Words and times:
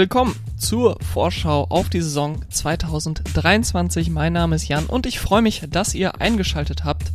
willkommen 0.00 0.34
zur 0.56 0.96
Vorschau 1.02 1.66
auf 1.68 1.90
die 1.90 2.00
Saison 2.00 2.40
2023. 2.48 4.08
Mein 4.08 4.32
Name 4.32 4.56
ist 4.56 4.66
Jan 4.66 4.86
und 4.86 5.04
ich 5.04 5.20
freue 5.20 5.42
mich, 5.42 5.62
dass 5.68 5.94
ihr 5.94 6.22
eingeschaltet 6.22 6.84
habt. 6.84 7.12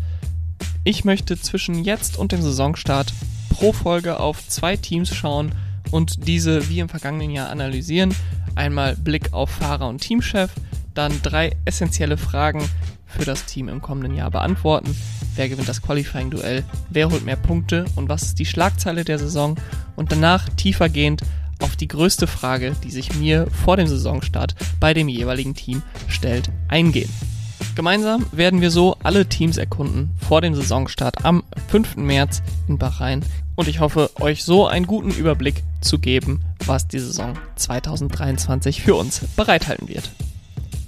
Ich 0.84 1.04
möchte 1.04 1.36
zwischen 1.36 1.84
jetzt 1.84 2.16
und 2.16 2.32
dem 2.32 2.44
Saisonstart 2.44 3.12
pro 3.50 3.74
Folge 3.74 4.20
auf 4.20 4.48
zwei 4.48 4.78
Teams 4.78 5.16
schauen 5.16 5.56
und 5.90 6.28
diese 6.28 6.70
wie 6.70 6.78
im 6.78 6.88
vergangenen 6.88 7.31
Jahr 7.31 7.49
analysieren. 7.49 8.13
Einmal 8.53 8.96
Blick 8.96 9.33
auf 9.33 9.49
Fahrer 9.49 9.90
und 9.90 10.02
Teamchef, 10.02 10.52
dann 10.94 11.24
drei 11.24 11.58
essentielle 11.65 12.17
Fragen 12.17 12.70
für 13.08 13.26
das 13.26 13.46
Team 13.46 13.67
im 13.67 13.81
kommenden 13.81 14.13
Jahr 14.13 14.29
beantworten. 14.29 14.96
Wer 15.33 15.49
gewinnt 15.49 15.67
das 15.67 15.81
Qualifying-Duell? 15.81 16.63
Wer 16.91 17.09
holt 17.09 17.26
mehr 17.26 17.36
Punkte? 17.36 17.86
Und 17.95 18.09
was 18.09 18.22
ist 18.22 18.38
die 18.38 18.45
Schlagzeile 18.45 19.04
der 19.04 19.17
Saison? 19.17 19.55
Und 19.95 20.12
danach 20.12 20.49
tiefergehend 20.49 21.23
auf 21.59 21.76
die 21.76 21.88
größte 21.88 22.27
Frage, 22.27 22.76
die 22.84 22.91
sich 22.91 23.16
mir 23.16 23.48
vor 23.52 23.77
dem 23.77 23.88
Saisonstart 23.88 24.55
bei 24.80 24.93
dem 24.93 25.07
jeweiligen 25.07 25.55
Team 25.55 25.81
stellt, 26.07 26.49
eingehen. 26.67 27.09
Gemeinsam 27.75 28.25
werden 28.31 28.61
wir 28.61 28.71
so 28.71 28.95
alle 29.03 29.25
Teams 29.27 29.57
erkunden 29.57 30.11
vor 30.17 30.41
dem 30.41 30.55
Saisonstart 30.55 31.25
am 31.25 31.44
5. 31.67 31.97
März 31.97 32.41
in 32.67 32.77
Bahrain 32.77 33.23
und 33.55 33.67
ich 33.67 33.80
hoffe, 33.80 34.11
euch 34.20 34.44
so 34.44 34.67
einen 34.67 34.88
guten 34.88 35.11
Überblick 35.11 35.63
zu 35.81 35.99
geben, 35.99 36.41
was 36.66 36.88
die 36.88 36.99
Saison 36.99 37.33
2023 37.55 38.81
für 38.81 38.95
uns 38.95 39.22
bereithalten 39.35 39.88
wird. 39.88 40.11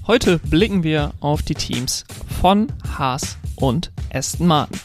Heute 0.06 0.40
blicken 0.40 0.84
wir 0.84 1.14
auf 1.20 1.42
die 1.42 1.56
Teams 1.56 2.06
von 2.40 2.72
Haas 2.98 3.38
und 3.56 3.92
Aston 4.14 4.48
Martin. 4.48 4.80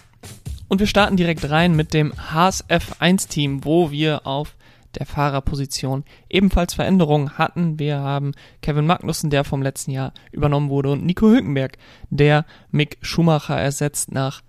Und 0.67 0.79
wir 0.79 0.87
starten 0.87 1.17
direkt 1.17 1.49
rein 1.51 1.77
mit 1.77 1.95
dem 1.95 2.13
Haas 2.17 2.65
F1 2.69 3.29
Team, 3.29 3.65
wo 3.65 3.91
wir 3.91 4.27
auf 4.27 4.55
der 4.99 5.07
Fahrerposition 5.07 6.05
ebenfalls 6.29 6.75
Veränderungen 6.75 7.39
hatten. 7.39 7.79
Wir 7.79 7.99
haben 7.99 8.33
Kevin 8.61 8.87
Magnussen, 8.87 9.31
der 9.31 9.45
vom 9.45 9.63
letzten 9.63 9.91
Jahr 9.91 10.13
übernommen 10.31 10.71
wurde, 10.71 10.91
und 10.91 11.05
Nico 11.05 11.27
Hülkenberg, 11.27 11.79
der 12.11 12.45
Mick 12.71 12.99
Schumacher 13.01 13.59
ersetzt 13.59 14.13
nach 14.13 14.43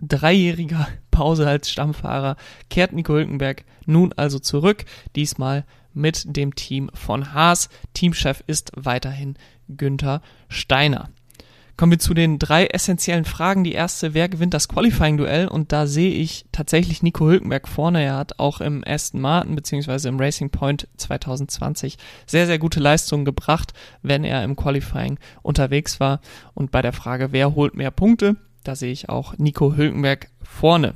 dreijähriger 0.00 0.88
Pause 1.10 1.46
als 1.46 1.70
Stammfahrer, 1.70 2.36
kehrt 2.68 2.92
Nico 2.92 3.14
Hülkenberg 3.14 3.64
nun 3.86 4.12
also 4.14 4.38
zurück, 4.38 4.84
diesmal 5.16 5.64
mit 5.92 6.36
dem 6.36 6.54
Team 6.54 6.90
von 6.94 7.34
Haas. 7.34 7.68
Teamchef 7.94 8.42
ist 8.46 8.72
weiterhin 8.76 9.34
Günther 9.68 10.22
Steiner. 10.48 11.10
Kommen 11.80 11.92
wir 11.92 11.98
zu 11.98 12.12
den 12.12 12.38
drei 12.38 12.66
essentiellen 12.66 13.24
Fragen. 13.24 13.64
Die 13.64 13.72
erste, 13.72 14.12
wer 14.12 14.28
gewinnt 14.28 14.52
das 14.52 14.68
Qualifying-Duell? 14.68 15.48
Und 15.48 15.72
da 15.72 15.86
sehe 15.86 16.12
ich 16.12 16.44
tatsächlich 16.52 17.02
Nico 17.02 17.26
Hülkenberg 17.26 17.66
vorne. 17.66 18.02
Er 18.02 18.18
hat 18.18 18.38
auch 18.38 18.60
im 18.60 18.84
Aston 18.86 19.22
Martin 19.22 19.56
bzw. 19.56 20.06
im 20.08 20.20
Racing 20.20 20.50
Point 20.50 20.88
2020 20.98 21.96
sehr, 22.26 22.44
sehr 22.44 22.58
gute 22.58 22.80
Leistungen 22.80 23.24
gebracht, 23.24 23.72
wenn 24.02 24.24
er 24.24 24.44
im 24.44 24.56
Qualifying 24.56 25.18
unterwegs 25.40 26.00
war. 26.00 26.20
Und 26.52 26.70
bei 26.70 26.82
der 26.82 26.92
Frage, 26.92 27.32
wer 27.32 27.54
holt 27.54 27.74
mehr 27.74 27.90
Punkte? 27.90 28.36
Da 28.62 28.76
sehe 28.76 28.92
ich 28.92 29.08
auch 29.08 29.38
Nico 29.38 29.74
Hülkenberg 29.74 30.28
vorne. 30.42 30.94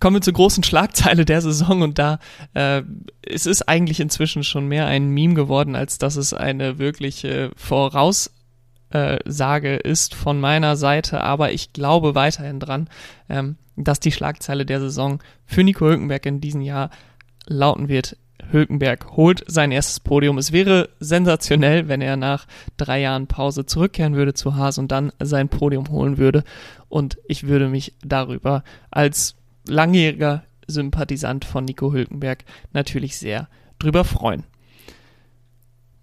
Kommen 0.00 0.16
wir 0.16 0.20
zur 0.20 0.34
großen 0.34 0.64
Schlagzeile 0.64 1.24
der 1.24 1.40
Saison 1.40 1.80
und 1.80 1.98
da 1.98 2.18
äh, 2.52 2.82
es 3.22 3.46
ist 3.46 3.66
eigentlich 3.66 4.00
inzwischen 4.00 4.44
schon 4.44 4.68
mehr 4.68 4.86
ein 4.86 5.08
Meme 5.08 5.32
geworden, 5.32 5.74
als 5.74 5.96
dass 5.96 6.16
es 6.16 6.34
eine 6.34 6.78
wirkliche 6.78 7.52
Voraus 7.56 8.35
äh, 8.90 9.18
sage, 9.24 9.76
ist 9.76 10.14
von 10.14 10.40
meiner 10.40 10.76
Seite, 10.76 11.20
aber 11.20 11.52
ich 11.52 11.72
glaube 11.72 12.14
weiterhin 12.14 12.60
dran, 12.60 12.88
ähm, 13.28 13.56
dass 13.76 14.00
die 14.00 14.12
Schlagzeile 14.12 14.64
der 14.64 14.80
Saison 14.80 15.20
für 15.44 15.64
Nico 15.64 15.86
Hülkenberg 15.86 16.24
in 16.26 16.40
diesem 16.40 16.60
Jahr 16.60 16.90
lauten 17.46 17.88
wird. 17.88 18.16
Hülkenberg 18.50 19.16
holt 19.16 19.44
sein 19.46 19.72
erstes 19.72 20.00
Podium. 20.00 20.38
Es 20.38 20.52
wäre 20.52 20.90
sensationell, 21.00 21.88
wenn 21.88 22.00
er 22.00 22.16
nach 22.16 22.46
drei 22.76 23.00
Jahren 23.00 23.26
Pause 23.26 23.66
zurückkehren 23.66 24.14
würde 24.14 24.34
zu 24.34 24.54
Haas 24.54 24.78
und 24.78 24.92
dann 24.92 25.12
sein 25.20 25.48
Podium 25.48 25.88
holen 25.88 26.16
würde. 26.16 26.44
Und 26.88 27.18
ich 27.26 27.48
würde 27.48 27.68
mich 27.68 27.94
darüber 28.04 28.62
als 28.90 29.34
langjähriger 29.66 30.44
Sympathisant 30.68 31.44
von 31.44 31.64
Nico 31.64 31.92
Hülkenberg 31.92 32.44
natürlich 32.72 33.18
sehr 33.18 33.48
drüber 33.78 34.04
freuen. 34.04 34.44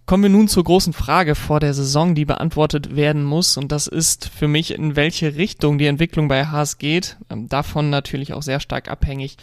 Kommen 0.05 0.23
wir 0.23 0.29
nun 0.29 0.49
zur 0.49 0.65
großen 0.65 0.91
Frage 0.91 1.33
vor 1.33 1.61
der 1.61 1.73
Saison, 1.73 2.13
die 2.13 2.25
beantwortet 2.25 2.95
werden 2.95 3.23
muss. 3.23 3.55
Und 3.55 3.71
das 3.71 3.87
ist 3.87 4.27
für 4.27 4.49
mich, 4.49 4.71
in 4.71 4.97
welche 4.97 5.35
Richtung 5.35 5.77
die 5.77 5.85
Entwicklung 5.85 6.27
bei 6.27 6.45
Haas 6.45 6.77
geht. 6.77 7.17
Ähm, 7.29 7.47
davon 7.47 7.89
natürlich 7.89 8.33
auch 8.33 8.41
sehr 8.41 8.59
stark 8.59 8.89
abhängig, 8.89 9.37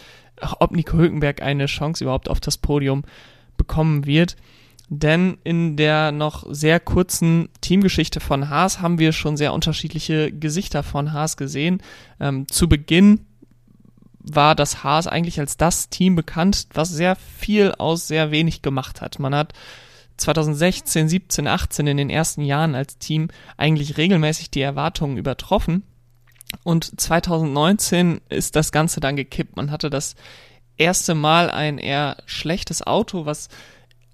ob 0.59 0.71
Nico 0.71 0.97
Hülkenberg 0.97 1.41
eine 1.41 1.65
Chance 1.65 2.03
überhaupt 2.03 2.29
auf 2.29 2.39
das 2.39 2.59
Podium 2.59 3.03
bekommen 3.57 4.05
wird. 4.05 4.35
Denn 4.87 5.37
in 5.43 5.77
der 5.77 6.11
noch 6.11 6.45
sehr 6.49 6.79
kurzen 6.79 7.49
Teamgeschichte 7.61 8.19
von 8.19 8.49
Haas 8.49 8.81
haben 8.81 8.99
wir 8.99 9.13
schon 9.13 9.37
sehr 9.37 9.53
unterschiedliche 9.53 10.31
Gesichter 10.31 10.83
von 10.83 11.11
Haas 11.11 11.37
gesehen. 11.37 11.81
Ähm, 12.19 12.47
zu 12.47 12.69
Beginn 12.69 13.21
war 14.19 14.53
das 14.53 14.83
Haas 14.83 15.07
eigentlich 15.07 15.39
als 15.39 15.57
das 15.57 15.89
Team 15.89 16.15
bekannt, 16.15 16.67
was 16.73 16.89
sehr 16.89 17.15
viel 17.15 17.71
aus 17.71 18.07
sehr 18.07 18.29
wenig 18.29 18.61
gemacht 18.61 19.01
hat. 19.01 19.17
Man 19.17 19.33
hat 19.33 19.53
2016, 20.21 21.09
17, 21.09 21.47
18 21.47 21.87
in 21.87 21.97
den 21.97 22.09
ersten 22.09 22.41
Jahren 22.41 22.75
als 22.75 22.97
Team 22.97 23.29
eigentlich 23.57 23.97
regelmäßig 23.97 24.51
die 24.51 24.61
Erwartungen 24.61 25.17
übertroffen. 25.17 25.83
Und 26.63 26.99
2019 26.99 28.21
ist 28.29 28.55
das 28.55 28.71
Ganze 28.71 28.99
dann 28.99 29.15
gekippt. 29.15 29.55
Man 29.55 29.71
hatte 29.71 29.89
das 29.89 30.15
erste 30.77 31.15
Mal 31.15 31.49
ein 31.49 31.77
eher 31.77 32.17
schlechtes 32.25 32.85
Auto, 32.85 33.25
was 33.25 33.49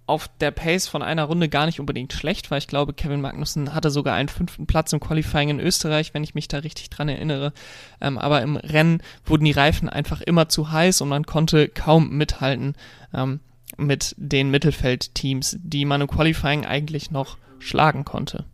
auf 0.07 0.29
der 0.39 0.51
Pace 0.51 0.87
von 0.87 1.01
einer 1.01 1.25
Runde 1.25 1.49
gar 1.49 1.65
nicht 1.65 1.81
unbedingt 1.81 2.13
schlecht 2.13 2.49
war. 2.49 2.57
Ich 2.57 2.67
glaube, 2.67 2.93
Kevin 2.93 3.19
Magnussen 3.19 3.73
hatte 3.73 3.91
sogar 3.91 4.15
einen 4.15 4.29
fünften 4.29 4.65
Platz 4.65 4.93
im 4.93 5.01
Qualifying 5.01 5.49
in 5.49 5.59
Österreich, 5.59 6.13
wenn 6.13 6.23
ich 6.23 6.33
mich 6.33 6.47
da 6.47 6.59
richtig 6.59 6.89
dran 6.89 7.09
erinnere. 7.09 7.51
Ähm, 7.99 8.17
aber 8.17 8.41
im 8.41 8.55
Rennen 8.55 9.03
wurden 9.25 9.43
die 9.43 9.51
Reifen 9.51 9.89
einfach 9.89 10.21
immer 10.21 10.47
zu 10.47 10.71
heiß 10.71 11.01
und 11.01 11.09
man 11.09 11.25
konnte 11.25 11.67
kaum 11.67 12.11
mithalten. 12.11 12.75
Ähm, 13.13 13.41
mit 13.77 14.15
den 14.17 14.49
Mittelfeldteams, 14.51 15.57
die 15.61 15.85
man 15.85 16.01
im 16.01 16.07
Qualifying 16.07 16.65
eigentlich 16.65 17.11
noch 17.11 17.37
schlagen 17.59 18.05
konnte. 18.05 18.45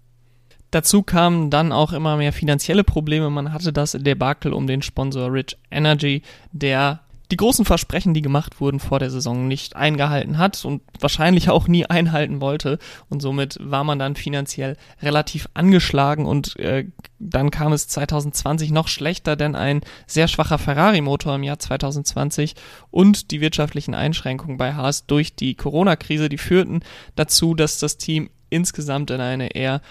Dazu 0.72 1.04
kamen 1.04 1.50
dann 1.50 1.72
auch 1.72 1.94
immer 1.94 2.18
mehr 2.18 2.34
finanzielle 2.34 2.84
Probleme. 2.84 3.30
Man 3.30 3.54
hatte 3.54 3.72
das 3.72 3.92
Debakel 3.92 4.54
um 4.54 4.66
den 4.66 4.82
Sponsor 4.82 5.32
Rich 5.32 5.58
Energy, 5.70 6.24
der 6.52 7.02
die 7.34 7.38
großen 7.38 7.66
Versprechen, 7.66 8.14
die 8.14 8.22
gemacht 8.22 8.62
wurden 8.62 8.80
vor 8.80 9.00
der 9.00 9.10
Saison, 9.10 9.48
nicht 9.48 9.76
eingehalten 9.76 10.38
hat 10.38 10.64
und 10.66 10.84
wahrscheinlich 11.00 11.50
auch 11.50 11.68
nie 11.68 11.84
einhalten 11.84 12.42
wollte. 12.42 12.78
Und 13.10 13.24
somit 13.24 13.58
war 13.60 13.84
man 13.84 13.98
dann 13.98 14.16
finanziell 14.16 14.78
relativ 15.02 15.50
angeschlagen 15.56 16.28
und 16.28 16.60
äh, 16.60 16.86
dann 17.18 17.50
kam 17.50 17.74
es 17.74 17.88
2020 17.88 18.70
noch 18.70 18.88
schlechter, 18.88 19.36
denn 19.36 19.56
ein 19.56 19.82
sehr 20.06 20.28
schwacher 20.28 20.60
Ferrari-Motor 20.60 21.34
im 21.34 21.42
Jahr 21.42 21.58
2020 21.58 22.54
und 22.92 23.32
die 23.32 23.42
wirtschaftlichen 23.42 23.96
Einschränkungen 23.96 24.58
bei 24.58 24.76
Haas 24.76 25.08
durch 25.08 25.36
die 25.36 25.56
Corona-Krise, 25.56 26.30
die 26.30 26.38
führten 26.38 26.82
dazu, 27.16 27.56
dass 27.56 27.80
das 27.80 27.98
Team 27.98 28.30
insgesamt 28.52 29.10
in 29.10 29.22
eine 29.22 29.56
eher 29.56 29.82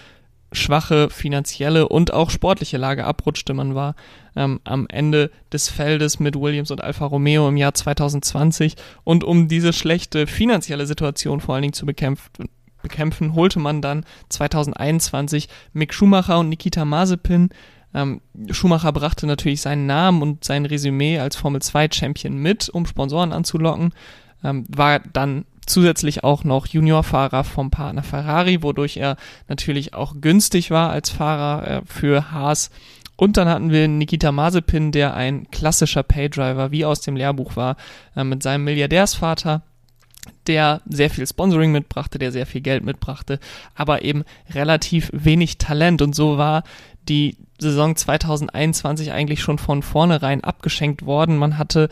schwache 0.53 1.09
finanzielle 1.09 1.87
und 1.87 2.13
auch 2.13 2.29
sportliche 2.29 2.77
Lage 2.77 3.05
abrutschte. 3.05 3.53
Man 3.53 3.75
war 3.75 3.95
ähm, 4.35 4.59
am 4.63 4.87
Ende 4.87 5.31
des 5.51 5.69
Feldes 5.69 6.19
mit 6.19 6.35
Williams 6.35 6.71
und 6.71 6.83
Alfa 6.83 7.05
Romeo 7.05 7.47
im 7.47 7.57
Jahr 7.57 7.73
2020 7.73 8.75
und 9.03 9.23
um 9.23 9.47
diese 9.47 9.73
schlechte 9.73 10.27
finanzielle 10.27 10.85
Situation 10.85 11.41
vor 11.41 11.55
allen 11.55 11.63
Dingen 11.63 11.73
zu 11.73 11.85
bekämpfen, 11.85 12.49
bekämpfen 12.81 13.33
holte 13.33 13.59
man 13.59 13.81
dann 13.81 14.05
2021 14.29 15.49
Mick 15.73 15.93
Schumacher 15.93 16.39
und 16.39 16.49
Nikita 16.49 16.85
Mazepin. 16.85 17.49
Ähm, 17.93 18.21
Schumacher 18.49 18.91
brachte 18.91 19.27
natürlich 19.27 19.61
seinen 19.61 19.85
Namen 19.85 20.21
und 20.21 20.43
sein 20.43 20.65
Resümee 20.65 21.19
als 21.19 21.35
Formel 21.35 21.61
2 21.61 21.89
Champion 21.91 22.37
mit, 22.37 22.69
um 22.69 22.85
Sponsoren 22.85 23.33
anzulocken. 23.33 23.93
Ähm, 24.43 24.65
war 24.67 24.99
dann 24.99 25.45
zusätzlich 25.65 26.23
auch 26.23 26.43
noch 26.43 26.67
Juniorfahrer 26.67 27.43
vom 27.43 27.71
Partner 27.71 28.03
Ferrari, 28.03 28.63
wodurch 28.63 28.97
er 28.97 29.17
natürlich 29.47 29.93
auch 29.93 30.15
günstig 30.19 30.71
war 30.71 30.89
als 30.89 31.09
Fahrer 31.09 31.67
äh, 31.67 31.81
für 31.85 32.31
Haas. 32.31 32.69
Und 33.15 33.37
dann 33.37 33.47
hatten 33.47 33.69
wir 33.69 33.87
Nikita 33.87 34.31
Mazepin, 34.31 34.91
der 34.91 35.13
ein 35.13 35.49
klassischer 35.51 36.03
Paydriver 36.03 36.71
wie 36.71 36.85
aus 36.85 37.01
dem 37.01 37.15
Lehrbuch 37.15 37.55
war, 37.55 37.77
äh, 38.15 38.23
mit 38.23 38.43
seinem 38.43 38.63
Milliardärsvater, 38.63 39.61
der 40.47 40.81
sehr 40.87 41.09
viel 41.09 41.27
Sponsoring 41.27 41.71
mitbrachte, 41.71 42.19
der 42.19 42.31
sehr 42.31 42.45
viel 42.45 42.61
Geld 42.61 42.83
mitbrachte, 42.83 43.39
aber 43.75 44.03
eben 44.03 44.23
relativ 44.51 45.09
wenig 45.13 45.57
Talent. 45.57 46.01
Und 46.01 46.15
so 46.15 46.37
war 46.37 46.63
die 47.07 47.37
Saison 47.59 47.95
2021 47.95 49.11
eigentlich 49.11 49.41
schon 49.41 49.57
von 49.57 49.83
vornherein 49.83 50.43
abgeschenkt 50.43 51.05
worden. 51.05 51.37
Man 51.37 51.57
hatte 51.57 51.89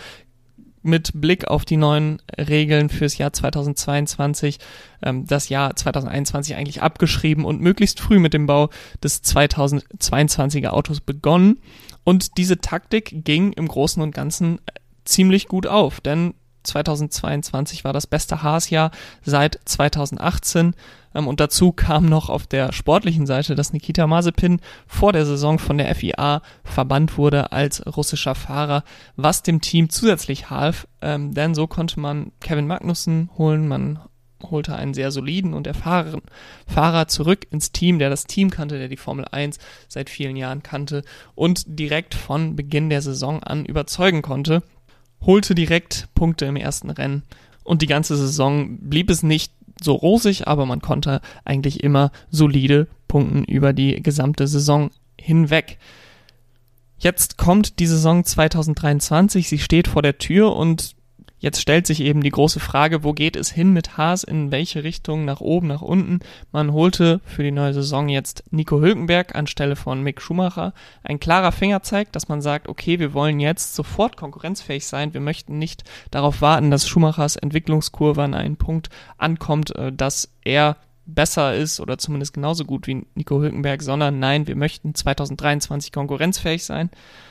mit 0.84 1.12
Blick 1.14 1.48
auf 1.48 1.66
die 1.66 1.78
neuen 1.78 2.22
Regeln 2.38 2.90
fürs 2.90 3.18
Jahr 3.18 3.34
2022 3.34 4.60
ähm, 5.04 5.26
das 5.26 5.50
Jahr 5.50 5.76
2021 5.76 6.56
eigentlich 6.56 6.82
abgeschrieben 6.82 7.46
und 7.46 7.62
möglichst 7.62 8.00
früh 8.00 8.20
mit 8.20 8.34
dem 8.34 8.48
Bau 8.48 8.70
des 9.04 9.24
2022er 9.24 10.70
Autos 10.70 11.02
begonnen. 11.02 11.60
Und 12.04 12.38
diese 12.38 12.60
Taktik 12.60 13.24
ging 13.24 13.54
im 13.54 13.68
Großen 13.68 14.02
und 14.02 14.14
Ganzen 14.14 14.58
äh, 14.58 14.72
ziemlich 15.06 15.48
gut 15.48 15.68
auf, 15.68 16.02
denn 16.02 16.34
2022 16.64 17.84
war 17.84 17.94
das 17.94 18.08
beste 18.08 18.44
Haas-Jahr 18.44 18.92
seit 19.24 19.60
2018. 19.66 20.76
Ähm, 21.14 21.28
und 21.28 21.40
dazu 21.40 21.72
kam 21.72 22.06
noch 22.06 22.30
auf 22.30 22.48
der 22.48 22.72
sportlichen 22.72 23.26
Seite, 23.26 23.56
dass 23.56 23.74
Nikita 23.74 24.08
Mazepin 24.08 24.60
vor 24.88 25.14
der 25.14 25.26
Saison 25.26 25.60
von 25.60 25.78
der 25.78 25.94
FIA 25.94 26.42
verbannt 26.64 27.18
wurde 27.18 27.52
als 27.52 27.86
russischer 27.98 28.36
Fahrer, 28.36 28.84
was 29.16 29.44
dem 29.44 29.62
Team 29.62 29.90
zusätzlich 29.90 30.50
half, 30.50 30.88
ähm, 31.02 31.34
denn 31.34 31.56
so 31.56 31.68
konnte 31.68 32.00
man 32.00 32.32
Kevin 32.40 32.68
Magnussen 32.68 33.30
holen, 33.38 33.68
man 33.68 34.00
holte 34.50 34.76
einen 34.76 34.94
sehr 34.94 35.12
soliden 35.12 35.54
und 35.54 35.68
erfahrenen 35.68 36.22
Fahrer 36.66 37.08
zurück 37.08 37.46
ins 37.52 37.72
Team, 37.72 38.00
der 38.00 38.10
das 38.10 38.26
Team 38.26 38.50
kannte, 38.50 38.80
der 38.80 38.88
die 38.88 38.98
Formel 38.98 39.26
1 39.30 39.60
seit 39.88 40.10
vielen 40.10 40.36
Jahren 40.36 40.64
kannte 40.64 41.04
und 41.36 41.64
direkt 41.68 42.16
von 42.16 42.56
Beginn 42.56 42.90
der 42.90 43.02
Saison 43.02 43.44
an 43.44 43.66
überzeugen 43.66 44.22
konnte, 44.22 44.64
holte 45.22 45.56
direkt 45.56 46.08
Punkte 46.16 46.46
im 46.46 46.56
ersten 46.56 46.90
Rennen 46.90 47.24
und 47.64 47.82
die 47.82 47.88
ganze 47.88 48.16
Saison 48.18 48.78
blieb 48.80 49.10
es 49.10 49.24
nicht 49.24 49.54
so 49.82 49.94
rosig, 49.94 50.48
aber 50.48 50.66
man 50.66 50.82
konnte 50.82 51.22
eigentlich 51.46 51.84
immer 51.84 52.12
solide 52.30 52.88
punkten 53.08 53.44
über 53.44 53.74
die 53.74 54.02
gesamte 54.02 54.48
Saison 54.48 54.92
hinweg. 55.20 55.78
Jetzt 56.98 57.38
kommt 57.38 57.80
die 57.80 57.88
Saison 57.88 58.24
2023, 58.24 59.50
sie 59.50 59.60
steht 59.60 59.88
vor 59.88 60.02
der 60.02 60.18
Tür 60.18 60.56
und 60.56 60.96
Jetzt 61.42 61.60
stellt 61.60 61.88
sich 61.88 62.02
eben 62.02 62.22
die 62.22 62.30
große 62.30 62.60
Frage, 62.60 63.04
wo 63.04 63.14
geht 63.14 63.36
es 63.36 63.50
hin 63.50 63.74
mit 63.74 63.98
Haas, 63.98 64.24
in 64.24 64.52
welche 64.52 64.84
Richtung, 64.84 65.26
nach 65.26 65.42
oben, 65.42 65.66
nach 65.66 65.82
unten. 65.82 66.20
Man 66.52 66.72
holte 66.72 67.20
für 67.26 67.42
die 67.42 67.50
neue 67.50 67.74
Saison 67.74 68.10
jetzt 68.10 68.44
Nico 68.52 68.80
Hülkenberg 68.80 69.34
anstelle 69.34 69.76
von 69.76 70.04
Mick 70.04 70.22
Schumacher. 70.22 70.74
Ein 71.02 71.20
klarer 71.20 71.52
Fingerzeig, 71.52 72.12
dass 72.12 72.28
man 72.28 72.44
sagt, 72.44 72.70
okay, 72.70 73.00
wir 73.00 73.16
wollen 73.16 73.40
jetzt 73.40 73.74
sofort 73.74 74.18
konkurrenzfähig 74.18 74.86
sein. 74.86 75.16
Wir 75.16 75.22
möchten 75.22 75.58
nicht 75.58 75.84
darauf 76.12 76.42
warten, 76.42 76.70
dass 76.70 76.88
Schumachers 76.88 77.38
Entwicklungskurve 77.38 78.22
an 78.22 78.36
einen 78.36 78.58
Punkt 78.58 78.92
ankommt, 79.18 79.76
äh, 79.76 79.92
dass 79.92 80.30
er 80.44 80.78
besser 81.06 81.56
ist 81.56 81.80
oder 81.80 81.98
zumindest 81.98 82.34
genauso 82.34 82.66
gut 82.66 82.88
wie 82.88 83.06
Nico 83.16 83.42
Hülkenberg, 83.42 83.82
sondern 83.82 84.20
nein, 84.20 84.48
wir 84.48 84.56
möchten 84.56 84.96
2023 84.96 85.92
konkurrenzfähig 85.92 86.64
sein. 86.64 86.90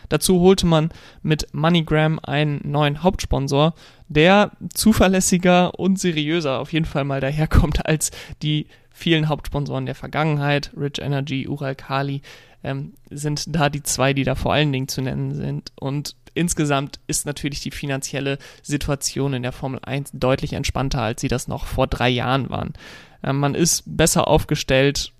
Dazu 0.08 0.40
holte 0.40 0.66
man 0.66 0.90
mit 1.22 1.54
MoneyGram 1.54 2.18
einen 2.22 2.60
neuen 2.64 3.02
Hauptsponsor, 3.02 3.74
der 4.08 4.52
zuverlässiger 4.74 5.78
und 5.78 5.98
seriöser 5.98 6.58
auf 6.58 6.72
jeden 6.72 6.86
Fall 6.86 7.04
mal 7.04 7.20
daherkommt 7.20 7.86
als 7.86 8.10
die 8.42 8.66
vielen 8.90 9.28
Hauptsponsoren 9.28 9.86
der 9.86 9.94
Vergangenheit. 9.94 10.72
Rich 10.76 11.00
Energy, 11.00 11.46
Ural 11.48 11.74
Kali 11.74 12.22
ähm, 12.62 12.94
sind 13.08 13.54
da 13.54 13.70
die 13.70 13.82
zwei, 13.82 14.12
die 14.12 14.24
da 14.24 14.34
vor 14.34 14.52
allen 14.52 14.72
Dingen 14.72 14.88
zu 14.88 15.00
nennen 15.00 15.34
sind. 15.34 15.72
Und 15.76 16.16
insgesamt 16.34 17.00
ist 17.06 17.26
natürlich 17.26 17.60
die 17.60 17.70
finanzielle 17.70 18.38
Situation 18.62 19.32
in 19.32 19.42
der 19.42 19.52
Formel 19.52 19.80
1 19.82 20.10
deutlich 20.14 20.52
entspannter, 20.52 21.02
als 21.02 21.20
sie 21.20 21.28
das 21.28 21.48
noch 21.48 21.66
vor 21.66 21.86
drei 21.86 22.08
Jahren 22.08 22.50
waren. 22.50 22.74
Ähm, 23.22 23.38
man 23.38 23.54
ist 23.54 23.82
besser 23.86 24.28
aufgestellt 24.28 25.12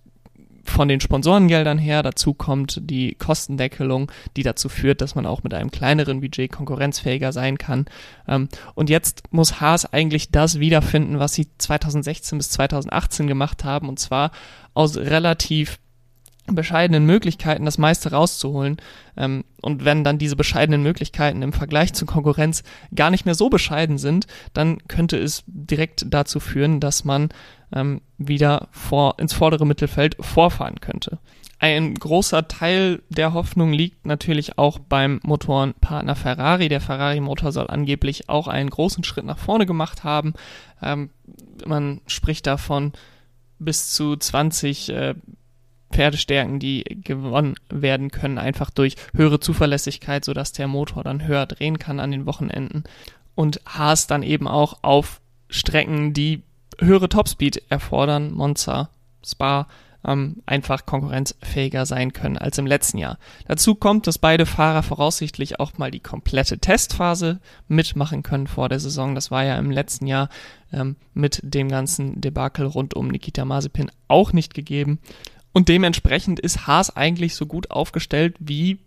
von 0.65 0.89
den 0.89 1.01
Sponsorengeldern 1.01 1.79
her. 1.79 2.03
Dazu 2.03 2.35
kommt 2.35 2.81
die 2.83 3.15
Kostendeckelung, 3.15 4.11
die 4.37 4.43
dazu 4.43 4.69
führt, 4.69 5.01
dass 5.01 5.15
man 5.15 5.27
auch 5.27 5.43
mit 5.43 5.55
einem 5.55 5.71
kleineren 5.71 6.21
Budget 6.21 6.53
konkurrenzfähiger 6.53 7.33
sein 7.33 7.59
kann. 7.59 7.87
Ähm, 8.29 8.49
und 8.75 8.91
jetzt 8.91 9.33
muss 9.33 9.61
Haas 9.61 9.93
eigentlich 9.93 10.31
das 10.31 10.61
wiederfinden, 10.61 11.19
was 11.19 11.35
sie 11.35 11.49
2016 11.59 12.39
bis 12.39 12.51
2018 12.51 13.27
gemacht 13.27 13.65
haben, 13.65 13.89
und 13.89 13.99
zwar 13.99 14.31
aus 14.75 14.97
relativ 14.97 15.79
bescheidenen 16.47 17.07
Möglichkeiten 17.07 17.65
das 17.65 17.79
meiste 17.79 18.11
rauszuholen. 18.13 18.79
Ähm, 19.17 19.45
und 19.61 19.85
wenn 19.85 20.05
dann 20.05 20.19
diese 20.19 20.37
bescheidenen 20.37 20.83
Möglichkeiten 20.83 21.43
im 21.43 21.53
Vergleich 21.53 21.93
zur 21.93 22.09
Konkurrenz 22.09 22.63
gar 22.95 23.11
nicht 23.11 23.25
mehr 23.25 23.35
so 23.35 23.51
bescheiden 23.51 23.99
sind, 23.99 24.27
dann 24.53 24.79
könnte 24.89 25.19
es 25.19 25.45
direkt 25.47 26.07
dazu 26.09 26.41
führen, 26.41 26.81
dass 26.81 27.05
man 27.05 27.29
ähm, 27.75 28.01
wieder 28.19 28.69
vor, 28.71 29.19
ins 29.19 29.33
vordere 29.33 29.67
Mittelfeld 29.67 30.17
vorfahren 30.21 30.81
könnte. 30.81 31.19
Ein 31.59 31.95
großer 31.95 32.49
Teil 32.49 33.03
der 33.11 33.35
Hoffnung 33.35 33.75
liegt 33.75 34.07
natürlich 34.07 34.57
auch 34.57 34.79
beim 34.79 35.21
Motorenpartner 35.23 36.17
Ferrari. 36.17 36.71
Der 36.71 36.81
Ferrari-Motor 36.81 37.53
soll 37.53 37.67
angeblich 37.67 38.31
auch 38.31 38.49
einen 38.49 38.71
großen 38.71 39.05
Schritt 39.05 39.27
nach 39.27 39.39
vorne 39.39 39.67
gemacht 39.67 40.03
haben. 40.03 40.33
Ähm, 40.83 41.11
man 41.67 42.01
spricht 42.07 42.47
davon 42.47 42.93
bis 43.59 43.91
zu 43.91 44.17
20 44.17 44.89
äh, 44.89 45.15
Pferdestärken, 45.93 46.61
die 46.61 46.85
gewonnen 47.05 47.57
werden 47.69 48.11
können, 48.11 48.39
einfach 48.39 48.71
durch 48.71 48.97
höhere 49.15 49.41
Zuverlässigkeit, 49.41 50.25
sodass 50.25 50.53
der 50.53 50.67
Motor 50.67 51.05
dann 51.05 51.27
höher 51.27 51.45
drehen 51.45 51.79
kann 51.79 52.01
an 52.01 52.11
den 52.11 52.25
Wochenenden. 52.25 52.85
Und 53.35 53.61
Haas 53.67 54.07
dann 54.07 54.23
eben 54.23 54.49
auch 54.49 54.79
auf 54.83 55.21
Strecken, 55.51 56.15
die 56.15 56.43
höhere 56.81 57.09
Topspeed 57.09 57.63
erfordern, 57.69 58.33
Monza, 58.33 58.91
Spa, 59.25 59.67
ähm, 60.05 60.37
einfach 60.47 60.87
konkurrenzfähiger 60.87 61.85
sein 61.85 62.13
können 62.13 62.39
als 62.39 62.59
im 62.59 62.67
letzten 62.67 62.99
Jahr. 62.99 63.19
Dazu 63.47 63.75
kommt, 63.75 64.07
dass 64.07 64.19
beide 64.19 64.47
Fahrer 64.47 64.83
voraussichtlich 64.83 65.61
auch 65.61 65.77
mal 65.79 65.91
die 65.91 66.01
komplette 66.01 66.59
Testphase 66.59 67.41
mitmachen 67.69 68.23
können 68.23 68.47
vor 68.47 68.69
der 68.69 68.81
Saison. 68.81 69.15
Das 69.15 69.31
war 69.31 69.45
ja 69.45 69.59
im 69.59 69.71
letzten 69.71 70.07
Jahr 70.07 70.29
ähm, 70.73 70.97
mit 71.13 71.41
dem 71.43 71.69
ganzen 71.69 72.21
Debakel 72.21 72.67
rund 72.67 72.95
um 72.95 73.09
Nikita 73.09 73.45
Mazepin 73.45 73.91
auch 74.09 74.33
nicht 74.33 74.55
gegeben. 74.55 75.01
Und 75.53 75.69
dementsprechend 75.69 76.41
ist 76.41 76.67
Haas 76.67 76.97
eigentlich 76.97 77.35
so 77.35 77.45
gut 77.45 77.71
aufgestellt 77.71 78.37
wie 78.39 78.79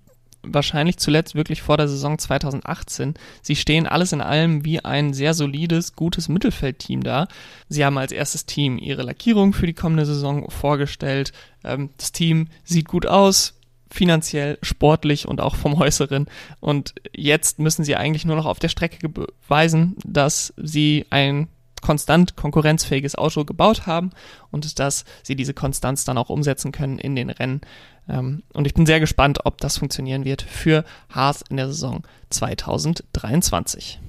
wahrscheinlich 0.43 0.97
zuletzt 0.97 1.35
wirklich 1.35 1.61
vor 1.61 1.77
der 1.77 1.87
Saison 1.87 2.19
2018. 2.19 3.15
Sie 3.41 3.55
stehen 3.55 3.87
alles 3.87 4.11
in 4.11 4.21
allem 4.21 4.65
wie 4.65 4.83
ein 4.83 5.13
sehr 5.13 5.33
solides, 5.33 5.95
gutes 5.95 6.29
Mittelfeldteam 6.29 7.03
da. 7.03 7.27
Sie 7.69 7.83
haben 7.83 7.97
als 7.97 8.11
erstes 8.11 8.45
Team 8.45 8.77
ihre 8.77 9.03
Lackierung 9.03 9.53
für 9.53 9.67
die 9.67 9.73
kommende 9.73 10.05
Saison 10.05 10.49
vorgestellt. 10.49 11.31
Ähm, 11.63 11.89
das 11.97 12.11
Team 12.11 12.47
sieht 12.63 12.87
gut 12.87 13.05
aus, 13.05 13.55
finanziell, 13.89 14.57
sportlich 14.61 15.27
und 15.27 15.39
auch 15.39 15.55
vom 15.55 15.73
Äußeren. 15.75 16.27
Und 16.59 16.95
jetzt 17.15 17.59
müssen 17.59 17.83
sie 17.83 17.95
eigentlich 17.95 18.25
nur 18.25 18.35
noch 18.35 18.45
auf 18.45 18.59
der 18.59 18.69
Strecke 18.69 19.07
beweisen, 19.07 19.95
dass 20.03 20.53
sie 20.57 21.05
ein 21.09 21.47
konstant 21.83 22.35
konkurrenzfähiges 22.35 23.15
Auto 23.15 23.43
gebaut 23.43 23.85
haben 23.85 24.11
und 24.51 24.79
dass 24.79 25.03
sie 25.21 25.35
diese 25.35 25.53
Konstanz 25.53 26.05
dann 26.05 26.17
auch 26.17 26.29
umsetzen 26.29 26.71
können 26.71 26.97
in 26.97 27.15
den 27.15 27.29
Rennen. 27.29 27.61
Ähm, 28.09 28.43
und 28.53 28.65
ich 28.65 28.73
bin 28.73 28.85
sehr 28.85 28.99
gespannt, 28.99 29.39
ob 29.43 29.59
das 29.59 29.77
funktionieren 29.77 30.25
wird 30.25 30.41
für 30.41 30.85
Haas 31.09 31.43
in 31.49 31.57
der 31.57 31.67
Saison 31.67 32.03
2023. 32.29 33.99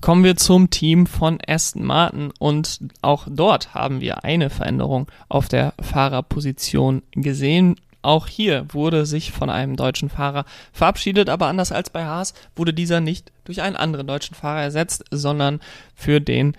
Kommen 0.00 0.24
wir 0.24 0.36
zum 0.36 0.70
Team 0.70 1.06
von 1.06 1.38
Aston 1.46 1.84
Martin 1.84 2.32
und 2.38 2.80
auch 3.02 3.26
dort 3.30 3.74
haben 3.74 4.00
wir 4.00 4.24
eine 4.24 4.48
Veränderung 4.48 5.06
auf 5.28 5.48
der 5.48 5.74
Fahrerposition 5.80 7.02
gesehen. 7.12 7.76
Auch 8.02 8.26
hier 8.26 8.66
wurde 8.72 9.04
sich 9.04 9.30
von 9.32 9.50
einem 9.50 9.76
deutschen 9.76 10.08
Fahrer 10.08 10.44
verabschiedet, 10.72 11.28
aber 11.28 11.46
anders 11.46 11.72
als 11.72 11.90
bei 11.90 12.04
Haas 12.04 12.34
wurde 12.56 12.72
dieser 12.72 13.00
nicht 13.00 13.32
durch 13.44 13.62
einen 13.62 13.76
anderen 13.76 14.06
deutschen 14.06 14.34
Fahrer 14.34 14.62
ersetzt, 14.62 15.04
sondern 15.10 15.60
für 15.94 16.20
den 16.20 16.56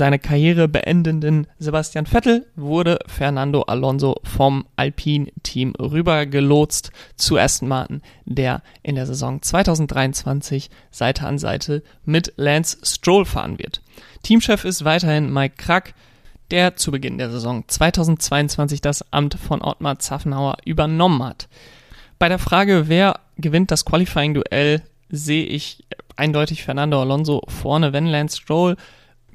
seine 0.00 0.18
Karriere 0.18 0.66
beendenden 0.66 1.46
Sebastian 1.58 2.06
Vettel 2.06 2.46
wurde 2.56 3.00
Fernando 3.06 3.62
Alonso 3.62 4.16
vom 4.24 4.64
Alpine-Team 4.76 5.74
rübergelotst 5.78 6.90
zu 7.16 7.36
Aston 7.36 7.68
Martin, 7.68 8.00
der 8.24 8.62
in 8.82 8.94
der 8.94 9.06
Saison 9.06 9.42
2023 9.42 10.70
Seite 10.90 11.26
an 11.26 11.38
Seite 11.38 11.82
mit 12.04 12.32
Lance 12.36 12.78
Stroll 12.82 13.26
fahren 13.26 13.58
wird. 13.58 13.82
Teamchef 14.22 14.64
ist 14.64 14.84
weiterhin 14.84 15.32
Mike 15.32 15.56
Krack, 15.58 15.94
der 16.50 16.76
zu 16.76 16.90
Beginn 16.90 17.18
der 17.18 17.30
Saison 17.30 17.64
2022 17.66 18.80
das 18.80 19.12
Amt 19.12 19.34
von 19.34 19.62
Ottmar 19.62 19.98
Zaffenauer 19.98 20.56
übernommen 20.64 21.22
hat. 21.22 21.48
Bei 22.18 22.28
der 22.28 22.38
Frage, 22.38 22.84
wer 22.88 23.20
gewinnt 23.36 23.70
das 23.70 23.84
Qualifying-Duell, 23.84 24.82
sehe 25.08 25.44
ich 25.44 25.84
eindeutig 26.16 26.62
Fernando 26.62 27.00
Alonso 27.00 27.42
vorne. 27.48 27.92
Wenn 27.92 28.06
Lance 28.06 28.36
Stroll 28.36 28.76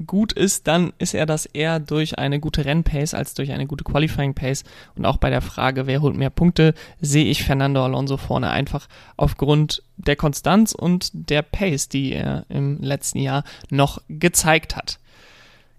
gut 0.06 0.34
ist, 0.34 0.68
dann 0.68 0.94
ist 0.98 1.14
er 1.14 1.26
das 1.26 1.46
eher 1.46 1.80
durch 1.80 2.20
eine 2.20 2.40
gute 2.40 2.66
Rennpace 2.66 3.14
als 3.14 3.34
durch 3.34 3.52
eine 3.52 3.66
gute 3.66 3.84
Qualifying 3.84 4.34
Pace. 4.34 4.64
Und 4.96 5.06
auch 5.06 5.18
bei 5.18 5.30
der 5.30 5.42
Frage, 5.42 5.88
wer 5.88 6.02
holt 6.02 6.16
mehr 6.16 6.30
Punkte, 6.30 6.74
sehe 7.02 7.26
ich 7.26 7.44
Fernando 7.44 7.84
Alonso 7.84 8.18
vorne 8.18 8.50
einfach 8.50 8.88
aufgrund 9.18 9.84
der 9.98 10.16
Konstanz 10.16 10.74
und 10.74 11.10
der 11.14 11.42
Pace, 11.42 11.90
die 11.90 12.14
er 12.14 12.46
im 12.50 12.82
letzten 12.82 13.20
Jahr 13.20 13.44
noch 13.70 14.02
gezeigt 14.10 14.76
hat. 14.76 15.00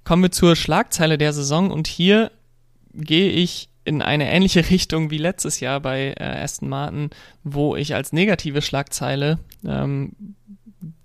Kommen 0.06 0.22
wir 0.22 0.30
zur 0.30 0.54
Schlagzeile 0.54 1.18
der 1.18 1.32
Saison 1.32 1.72
und 1.72 1.88
hier 1.88 2.30
gehe 2.94 3.28
ich 3.28 3.68
in 3.84 4.02
eine 4.02 4.30
ähnliche 4.30 4.60
Richtung 4.70 5.10
wie 5.10 5.18
letztes 5.18 5.58
Jahr 5.58 5.80
bei 5.80 6.14
äh, 6.16 6.22
Aston 6.22 6.68
Martin, 6.68 7.10
wo 7.42 7.74
ich 7.74 7.92
als 7.92 8.12
negative 8.12 8.62
Schlagzeile 8.62 9.40
ähm, 9.64 10.12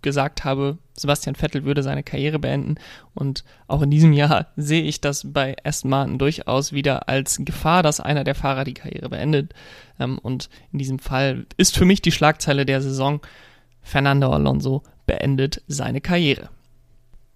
gesagt 0.04 0.44
habe, 0.44 0.78
Sebastian 0.94 1.34
Vettel 1.34 1.66
würde 1.66 1.82
seine 1.82 2.04
Karriere 2.04 2.38
beenden. 2.38 2.76
Und 3.16 3.44
auch 3.68 3.82
in 3.82 3.90
diesem 3.90 4.14
Jahr 4.14 4.50
sehe 4.56 4.84
ich 4.84 5.02
das 5.02 5.34
bei 5.34 5.56
Aston 5.64 5.90
Martin 5.90 6.20
durchaus 6.20 6.72
wieder 6.72 7.10
als 7.10 7.40
Gefahr, 7.44 7.82
dass 7.82 8.02
einer 8.02 8.24
der 8.24 8.36
Fahrer 8.36 8.66
die 8.66 8.76
Karriere 8.76 9.10
beendet. 9.10 9.56
Ähm, 10.00 10.20
und 10.20 10.48
in 10.72 10.78
diesem 10.78 11.00
Fall 11.00 11.48
ist 11.58 11.76
für 11.76 11.86
mich 11.86 12.04
die 12.04 12.12
Schlagzeile 12.12 12.68
der 12.68 12.84
Saison, 12.84 13.20
Fernando 13.82 14.32
Alonso 14.32 14.84
beendet 15.08 15.64
seine 15.66 16.02
Karriere. 16.02 16.52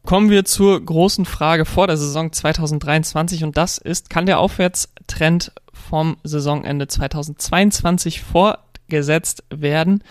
Kommen 0.06 0.30
wir 0.30 0.46
zur 0.46 0.86
großen 0.86 1.26
Frage 1.26 1.66
vor 1.66 1.88
der 1.88 1.98
Saison 1.98 2.32
2023 2.32 3.44
und 3.44 3.58
das 3.58 3.80
ist, 3.80 4.12
kann 4.12 4.28
der 4.28 4.40
Aufwärtstrend 4.40 5.52
vom 5.74 6.18
Saisonende 6.24 6.88
2022 6.88 8.22
fortgesetzt 8.22 9.44
werden? 9.50 10.04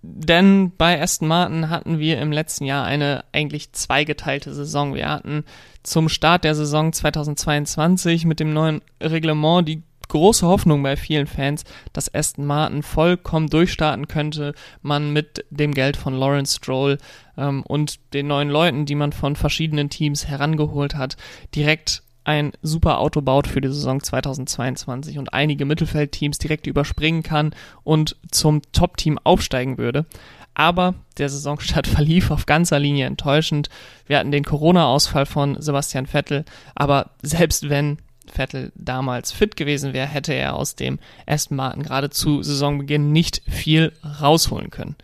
Denn 0.00 0.72
bei 0.78 1.02
Aston 1.02 1.28
Martin 1.28 1.68
hatten 1.68 1.98
wir 1.98 2.18
im 2.20 2.32
letzten 2.32 2.64
Jahr 2.64 2.86
eine 2.86 3.24
eigentlich 3.32 3.72
zweigeteilte 3.72 4.54
Saison. 4.54 4.94
Wir 4.94 5.10
hatten 5.10 5.44
zum 5.82 6.08
Start 6.08 6.44
der 6.44 6.54
Saison 6.54 6.92
2022 6.92 8.24
mit 8.24 8.40
dem 8.40 8.54
neuen 8.54 8.80
Reglement 9.02 9.68
die 9.68 9.82
große 10.08 10.46
Hoffnung 10.46 10.82
bei 10.82 10.96
vielen 10.96 11.26
Fans, 11.26 11.64
dass 11.92 12.12
Aston 12.12 12.46
Martin 12.46 12.82
vollkommen 12.82 13.48
durchstarten 13.48 14.08
könnte, 14.08 14.54
man 14.82 15.12
mit 15.12 15.44
dem 15.50 15.72
Geld 15.74 15.96
von 15.96 16.14
Lawrence 16.14 16.56
Stroll 16.56 16.98
ähm, 17.36 17.62
und 17.62 18.12
den 18.12 18.26
neuen 18.26 18.48
Leuten, 18.48 18.86
die 18.86 18.94
man 18.94 19.12
von 19.12 19.36
verschiedenen 19.36 19.90
Teams 19.90 20.26
herangeholt 20.26 20.94
hat, 20.94 21.16
direkt 21.54 22.02
ein 22.26 22.52
super 22.60 22.98
Auto 22.98 23.20
baut 23.20 23.46
für 23.46 23.60
die 23.60 23.68
Saison 23.68 24.02
2022 24.02 25.18
und 25.18 25.32
einige 25.32 25.64
Mittelfeldteams 25.64 26.38
direkt 26.38 26.66
überspringen 26.66 27.22
kann 27.22 27.54
und 27.84 28.16
zum 28.32 28.62
Top-Team 28.72 29.18
aufsteigen 29.22 29.78
würde. 29.78 30.06
Aber 30.52 30.94
der 31.18 31.28
Saisonstart 31.28 31.86
verlief 31.86 32.30
auf 32.30 32.46
ganzer 32.46 32.80
Linie 32.80 33.06
enttäuschend. 33.06 33.68
Wir 34.06 34.18
hatten 34.18 34.32
den 34.32 34.44
Corona-Ausfall 34.44 35.26
von 35.26 35.60
Sebastian 35.60 36.06
Vettel, 36.06 36.44
aber 36.74 37.10
selbst 37.22 37.68
wenn 37.68 37.98
Vettel 38.32 38.72
damals 38.74 39.32
fit 39.32 39.56
gewesen 39.56 39.92
wäre, 39.92 40.06
hätte 40.06 40.32
er 40.32 40.54
aus 40.54 40.74
dem 40.74 40.98
Aston 41.26 41.56
Martin 41.56 41.82
gerade 41.82 42.10
zu 42.10 42.42
Saisonbeginn 42.42 43.12
nicht 43.12 43.42
viel 43.48 43.92
rausholen 44.20 44.70
können. 44.70 44.96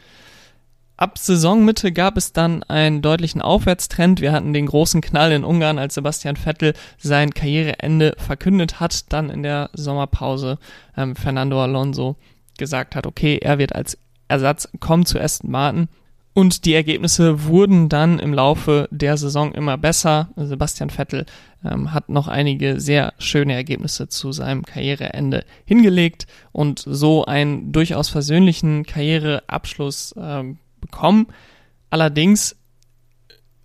Ab 0.97 1.19
Saisonmitte 1.19 1.91
gab 1.91 2.17
es 2.17 2.33
dann 2.33 2.63
einen 2.63 3.03
deutlichen 3.03 3.43
Aufwärtstrend. 3.43 4.21
Wir 4.21 4.31
hatten 4.31 4.53
den 4.53 4.67
großen 4.67 5.01
Knall 5.01 5.33
in 5.33 5.43
Ungarn, 5.43 5.79
als 5.79 5.95
Sebastian 5.95 6.37
Vettel 6.37 6.75
sein 6.97 7.35
Karriereende 7.35 8.15
verkündet 8.19 8.79
hat, 8.79 9.13
dann 9.13 9.29
in 9.29 9.43
der 9.43 9.71
Sommerpause 9.73 10.59
ähm, 10.97 11.17
Fernando 11.17 11.61
Alonso 11.61 12.17
gesagt 12.57 12.95
hat, 12.95 13.07
okay, 13.07 13.39
er 13.43 13.59
wird 13.59 13.75
als 13.75 13.99
Ersatz 14.29 14.69
kommen 14.79 15.05
zu 15.05 15.21
Aston 15.21 15.51
Martin. 15.51 15.89
Und 16.35 16.65
die 16.65 16.73
Ergebnisse 16.73 17.45
wurden 17.45 17.91
dann 17.91 18.19
im 18.19 18.33
Laufe 18.33 18.89
der 18.91 19.19
Saison 19.19 19.53
immer 19.53 19.77
besser. 19.77 20.31
Sebastian 20.37 20.89
Vettel 20.89 21.27
ähm, 21.63 21.93
hat 21.93 22.09
noch 22.09 22.27
einige 22.27 22.81
sehr 22.81 23.13
schöne 23.19 23.53
Ergebnisse 23.53 24.09
zu 24.09 24.33
seinem 24.33 24.65
Karriereende 24.65 25.45
hingelegt 25.67 26.27
und 26.53 26.83
so 26.87 27.27
einen 27.27 27.73
durchaus 27.73 28.09
versöhnlichen 28.09 28.85
Karriereabschluss 28.87 30.15
ähm, 30.17 30.57
bekommen. 30.81 31.27
Allerdings 31.91 32.57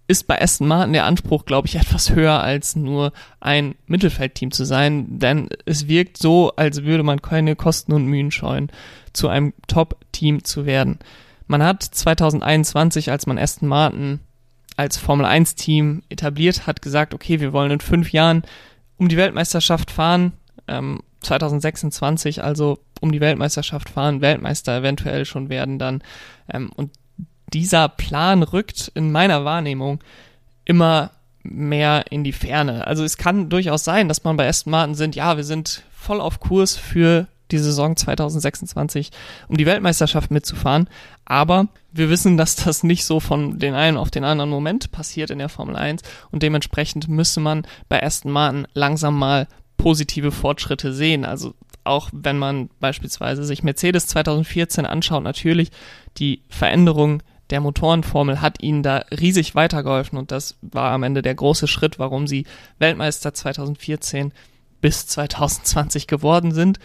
ist 0.10 0.28
bei 0.28 0.42
Aston 0.42 0.68
Martin 0.68 0.94
der 0.94 1.06
Anspruch, 1.06 1.46
glaube 1.46 1.68
ich, 1.68 1.76
etwas 1.78 2.14
höher 2.14 2.42
als 2.42 2.76
nur 2.76 3.14
ein 3.40 3.76
Mittelfeldteam 3.86 4.52
zu 4.52 4.66
sein, 4.66 5.20
denn 5.20 5.48
es 5.66 5.88
wirkt 5.88 6.18
so, 6.18 6.52
als 6.58 6.84
würde 6.84 7.04
man 7.04 7.22
keine 7.22 7.56
Kosten 7.56 7.94
und 7.94 8.06
Mühen 8.06 8.32
scheuen, 8.32 8.70
zu 9.14 9.30
einem 9.30 9.54
Top-Team 9.68 10.44
zu 10.44 10.66
werden. 10.66 11.00
Man 11.48 11.64
hat 11.64 11.84
2021, 11.84 13.10
als 13.10 13.26
man 13.26 13.38
Aston 13.38 13.70
Martin 13.70 14.20
als 14.76 14.98
Formel 14.98 15.26
1 15.26 15.56
Team 15.56 16.04
etabliert 16.10 16.68
hat, 16.68 16.82
gesagt, 16.82 17.14
okay, 17.14 17.40
wir 17.40 17.54
wollen 17.54 17.72
in 17.72 17.80
fünf 17.80 18.12
Jahren 18.12 18.44
um 18.98 19.08
die 19.08 19.18
Weltmeisterschaft 19.18 19.92
fahren, 19.92 20.34
ähm, 20.68 21.02
2026 21.22 22.44
also 22.44 22.80
um 23.02 23.12
die 23.12 23.22
Weltmeisterschaft 23.22 23.90
fahren, 23.90 24.22
Weltmeister 24.22 24.78
eventuell 24.78 25.26
schon 25.26 25.50
werden 25.50 25.80
dann. 25.80 26.04
Ähm, 26.52 26.70
und 26.76 26.92
dieser 27.54 27.90
Plan 27.90 28.44
rückt 28.44 28.92
in 28.94 29.12
meiner 29.12 29.46
Wahrnehmung 29.46 30.04
immer 30.66 31.12
mehr 31.44 32.06
in 32.10 32.24
die 32.24 32.34
Ferne. 32.34 32.86
Also 32.86 33.04
es 33.04 33.18
kann 33.18 33.50
durchaus 33.50 33.84
sein, 33.84 34.08
dass 34.08 34.24
man 34.24 34.38
bei 34.38 34.48
Aston 34.48 34.72
Martin 34.72 34.96
sind, 34.96 35.16
ja, 35.16 35.38
wir 35.38 35.44
sind 35.44 35.84
voll 35.92 36.20
auf 36.20 36.40
Kurs 36.40 36.76
für 36.76 37.28
die 37.52 37.58
Saison 37.58 37.96
2026, 37.96 39.12
um 39.48 39.58
die 39.58 39.66
Weltmeisterschaft 39.66 40.32
mitzufahren. 40.32 40.90
Aber 41.26 41.68
wir 41.92 42.10
wissen, 42.10 42.38
dass 42.38 42.56
das 42.56 42.84
nicht 42.84 43.06
so 43.06 43.20
von 43.20 43.60
den 43.60 43.74
einen 43.74 43.98
auf 43.98 44.12
den 44.12 44.24
anderen 44.24 44.50
Moment 44.50 44.92
passiert 44.92 45.30
in 45.30 45.40
der 45.40 45.50
Formel 45.50 45.76
1 45.76 46.02
und 46.32 46.44
dementsprechend 46.44 47.08
müsste 47.08 47.40
man 47.40 47.66
bei 47.90 48.02
Aston 48.02 48.32
Martin 48.32 48.68
langsam 48.74 49.18
mal 49.18 49.48
positive 49.78 50.32
Fortschritte 50.32 50.94
sehen. 50.94 51.26
Also 51.26 51.54
auch 51.84 52.10
wenn 52.12 52.38
man 52.38 52.70
beispielsweise 52.80 53.44
sich 53.44 53.64
Mercedes 53.64 54.08
2014 54.08 54.86
anschaut, 54.86 55.24
natürlich 55.24 55.72
die 56.18 56.42
Veränderung 56.50 57.24
der 57.50 57.62
Motorenformel 57.62 58.42
hat 58.42 58.62
ihnen 58.62 58.84
da 58.84 59.06
riesig 59.10 59.56
weitergeholfen 59.56 60.18
und 60.20 60.32
das 60.32 60.58
war 60.62 60.92
am 60.92 61.04
Ende 61.04 61.22
der 61.22 61.36
große 61.36 61.68
Schritt, 61.68 61.98
warum 61.98 62.28
sie 62.28 62.46
Weltmeister 62.78 63.34
2014 63.34 64.34
bis 64.82 65.08
2020 65.08 66.08
geworden 66.08 66.52
sind. 66.52 66.80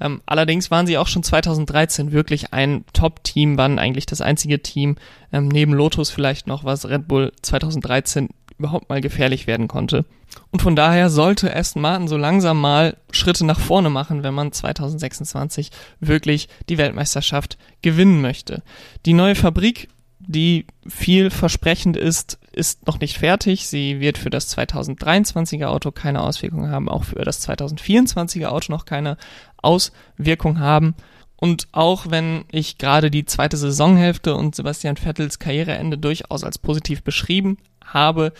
Ähm, 0.00 0.22
allerdings 0.26 0.70
waren 0.70 0.86
sie 0.86 0.98
auch 0.98 1.06
schon 1.06 1.22
2013 1.22 2.12
wirklich 2.12 2.52
ein 2.52 2.84
Top-Team, 2.92 3.58
waren 3.58 3.78
eigentlich 3.78 4.06
das 4.06 4.20
einzige 4.20 4.62
Team 4.62 4.96
ähm, 5.32 5.48
neben 5.48 5.72
Lotus 5.72 6.10
vielleicht 6.10 6.46
noch, 6.46 6.64
was 6.64 6.88
Red 6.88 7.06
Bull 7.06 7.32
2013 7.42 8.28
überhaupt 8.58 8.88
mal 8.88 9.00
gefährlich 9.00 9.46
werden 9.46 9.68
konnte. 9.68 10.04
Und 10.50 10.62
von 10.62 10.76
daher 10.76 11.10
sollte 11.10 11.54
Aston 11.54 11.82
Martin 11.82 12.08
so 12.08 12.16
langsam 12.16 12.60
mal 12.60 12.96
Schritte 13.10 13.44
nach 13.44 13.58
vorne 13.58 13.90
machen, 13.90 14.22
wenn 14.22 14.34
man 14.34 14.52
2026 14.52 15.70
wirklich 15.98 16.48
die 16.68 16.78
Weltmeisterschaft 16.78 17.58
gewinnen 17.82 18.20
möchte. 18.20 18.62
Die 19.06 19.14
neue 19.14 19.34
Fabrik 19.34 19.88
die 20.20 20.66
vielversprechend 20.86 21.96
ist, 21.96 22.38
ist 22.52 22.86
noch 22.86 23.00
nicht 23.00 23.18
fertig. 23.18 23.66
Sie 23.66 24.00
wird 24.00 24.18
für 24.18 24.30
das 24.30 24.56
2023er 24.56 25.66
Auto 25.66 25.90
keine 25.90 26.22
Auswirkungen 26.22 26.70
haben, 26.70 26.88
auch 26.88 27.04
für 27.04 27.24
das 27.24 27.46
2024er 27.48 28.46
Auto 28.46 28.72
noch 28.72 28.84
keine 28.84 29.16
Auswirkung 29.56 30.60
haben. 30.60 30.94
Und 31.36 31.68
auch 31.72 32.10
wenn 32.10 32.44
ich 32.52 32.76
gerade 32.76 33.10
die 33.10 33.24
zweite 33.24 33.56
Saisonhälfte 33.56 34.34
und 34.34 34.54
Sebastian 34.54 34.96
Vettels 34.96 35.38
Karriereende 35.38 35.96
durchaus 35.96 36.44
als 36.44 36.58
positiv 36.58 37.02
beschrieben 37.02 37.56
habe, 37.82 38.32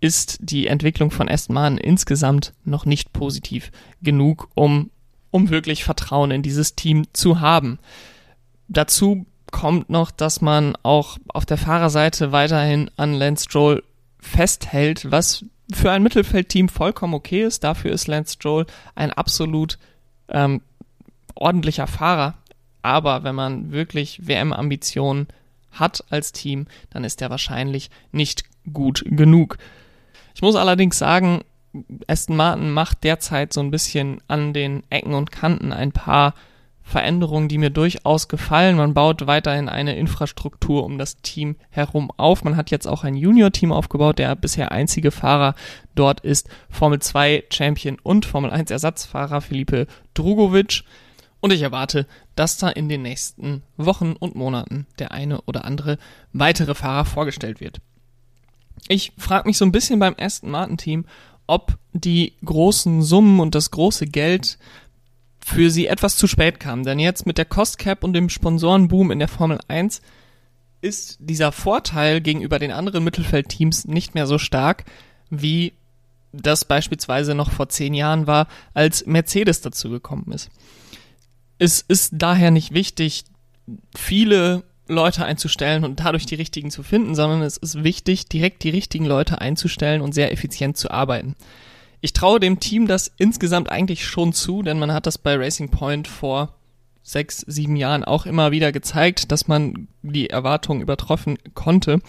ist 0.00 0.38
die 0.40 0.66
Entwicklung 0.66 1.12
von 1.12 1.28
Aston 1.28 1.54
Martin 1.54 1.78
insgesamt 1.78 2.52
noch 2.64 2.84
nicht 2.84 3.12
positiv 3.12 3.70
genug, 4.02 4.48
um, 4.54 4.90
um 5.30 5.50
wirklich 5.50 5.84
Vertrauen 5.84 6.32
in 6.32 6.42
dieses 6.42 6.74
Team 6.74 7.06
zu 7.12 7.38
haben. 7.38 7.78
Dazu 8.66 9.24
kommt 9.52 9.88
noch, 9.88 10.10
dass 10.10 10.40
man 10.40 10.76
auch 10.82 11.18
auf 11.28 11.46
der 11.46 11.58
Fahrerseite 11.58 12.32
weiterhin 12.32 12.90
an 12.96 13.14
Lance 13.14 13.44
Stroll 13.44 13.84
festhält, 14.18 15.08
was 15.10 15.44
für 15.72 15.92
ein 15.92 16.02
Mittelfeldteam 16.02 16.68
vollkommen 16.68 17.14
okay 17.14 17.44
ist. 17.44 17.62
Dafür 17.62 17.92
ist 17.92 18.08
Lance 18.08 18.34
Stroll 18.34 18.66
ein 18.96 19.12
absolut 19.12 19.78
ähm, 20.28 20.60
ordentlicher 21.34 21.86
Fahrer. 21.86 22.34
Aber 22.82 23.22
wenn 23.22 23.36
man 23.36 23.70
wirklich 23.70 24.26
WM-Ambitionen 24.26 25.28
hat 25.70 26.04
als 26.10 26.32
Team, 26.32 26.66
dann 26.90 27.04
ist 27.04 27.22
er 27.22 27.30
wahrscheinlich 27.30 27.90
nicht 28.10 28.44
gut 28.72 29.04
genug. 29.06 29.58
Ich 30.34 30.42
muss 30.42 30.56
allerdings 30.56 30.98
sagen, 30.98 31.42
Aston 32.06 32.36
Martin 32.36 32.70
macht 32.70 33.04
derzeit 33.04 33.52
so 33.52 33.60
ein 33.60 33.70
bisschen 33.70 34.20
an 34.28 34.52
den 34.52 34.82
Ecken 34.90 35.14
und 35.14 35.30
Kanten 35.30 35.72
ein 35.72 35.92
paar 35.92 36.34
Veränderungen, 36.82 37.48
die 37.48 37.58
mir 37.58 37.70
durchaus 37.70 38.28
gefallen. 38.28 38.76
Man 38.76 38.94
baut 38.94 39.26
weiterhin 39.26 39.68
eine 39.68 39.96
Infrastruktur 39.96 40.84
um 40.84 40.98
das 40.98 41.16
Team 41.18 41.56
herum 41.70 42.10
auf. 42.16 42.44
Man 42.44 42.56
hat 42.56 42.70
jetzt 42.70 42.86
auch 42.86 43.04
ein 43.04 43.16
Junior-Team 43.16 43.72
aufgebaut. 43.72 44.18
Der 44.18 44.34
bisher 44.36 44.72
einzige 44.72 45.10
Fahrer 45.10 45.54
dort 45.94 46.20
ist 46.20 46.48
Formel 46.68 46.98
2 46.98 47.44
Champion 47.50 47.98
und 48.02 48.26
Formel 48.26 48.50
1 48.50 48.70
Ersatzfahrer 48.70 49.40
Felipe 49.40 49.86
Drugovic. 50.14 50.82
Und 51.40 51.52
ich 51.52 51.62
erwarte, 51.62 52.06
dass 52.36 52.56
da 52.56 52.68
in 52.68 52.88
den 52.88 53.02
nächsten 53.02 53.62
Wochen 53.76 54.12
und 54.12 54.36
Monaten 54.36 54.86
der 54.98 55.12
eine 55.12 55.40
oder 55.42 55.64
andere 55.64 55.98
weitere 56.32 56.74
Fahrer 56.74 57.04
vorgestellt 57.04 57.60
wird. 57.60 57.80
Ich 58.88 59.12
frage 59.16 59.48
mich 59.48 59.58
so 59.58 59.64
ein 59.64 59.72
bisschen 59.72 59.98
beim 59.98 60.14
Aston 60.18 60.50
Martin 60.50 60.76
Team, 60.76 61.04
ob 61.46 61.78
die 61.92 62.34
großen 62.44 63.02
Summen 63.02 63.40
und 63.40 63.54
das 63.54 63.70
große 63.70 64.06
Geld 64.06 64.58
für 65.44 65.70
sie 65.70 65.86
etwas 65.86 66.16
zu 66.16 66.26
spät 66.26 66.60
kam. 66.60 66.84
Denn 66.84 66.98
jetzt 66.98 67.26
mit 67.26 67.38
der 67.38 67.44
Cost 67.44 67.78
Cap 67.78 68.04
und 68.04 68.12
dem 68.12 68.28
Sponsorenboom 68.28 69.10
in 69.10 69.18
der 69.18 69.28
Formel 69.28 69.58
1 69.68 70.00
ist 70.80 71.16
dieser 71.20 71.52
Vorteil 71.52 72.20
gegenüber 72.20 72.58
den 72.58 72.72
anderen 72.72 73.04
Mittelfeldteams 73.04 73.86
nicht 73.86 74.14
mehr 74.14 74.26
so 74.26 74.38
stark, 74.38 74.84
wie 75.30 75.72
das 76.32 76.64
beispielsweise 76.64 77.34
noch 77.34 77.50
vor 77.50 77.68
zehn 77.68 77.94
Jahren 77.94 78.26
war, 78.26 78.48
als 78.74 79.06
Mercedes 79.06 79.60
dazu 79.60 79.90
gekommen 79.90 80.32
ist. 80.32 80.50
Es 81.58 81.80
ist 81.80 82.14
daher 82.16 82.50
nicht 82.50 82.72
wichtig, 82.72 83.24
viele 83.96 84.64
Leute 84.88 85.24
einzustellen 85.24 85.84
und 85.84 86.00
dadurch 86.00 86.26
die 86.26 86.34
richtigen 86.34 86.70
zu 86.70 86.82
finden, 86.82 87.14
sondern 87.14 87.42
es 87.42 87.56
ist 87.56 87.84
wichtig, 87.84 88.26
direkt 88.26 88.64
die 88.64 88.70
richtigen 88.70 89.06
Leute 89.06 89.40
einzustellen 89.40 90.00
und 90.00 90.12
sehr 90.12 90.32
effizient 90.32 90.76
zu 90.76 90.90
arbeiten. 90.90 91.36
Ich 92.04 92.12
traue 92.12 92.40
dem 92.40 92.58
Team 92.58 92.88
das 92.88 93.12
insgesamt 93.16 93.70
eigentlich 93.70 94.04
schon 94.04 94.32
zu, 94.32 94.62
denn 94.62 94.80
man 94.80 94.92
hat 94.92 95.06
das 95.06 95.18
bei 95.18 95.36
Racing 95.36 95.70
Point 95.70 96.08
vor 96.08 96.52
sechs, 97.04 97.38
sieben 97.46 97.76
Jahren 97.76 98.02
auch 98.02 98.26
immer 98.26 98.50
wieder 98.50 98.72
gezeigt, 98.72 99.30
dass 99.30 99.46
man 99.46 99.86
die 100.02 100.28
Erwartungen 100.28 100.80
übertroffen 100.80 101.38
konnte. 101.54 102.00